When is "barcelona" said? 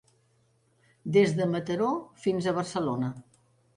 2.59-3.13